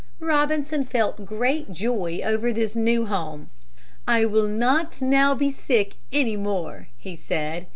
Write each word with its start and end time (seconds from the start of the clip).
Robinson 0.19 0.83
felt 0.83 1.27
great 1.27 1.71
joy 1.71 2.21
over 2.23 2.51
this 2.51 2.75
new 2.75 3.05
home. 3.05 3.51
"I 4.07 4.25
will 4.25 4.47
not 4.47 4.99
now 4.99 5.35
be 5.35 5.51
sick 5.51 5.93
any 6.11 6.35
more," 6.35 6.87
he 6.97 7.15
said. 7.15 7.67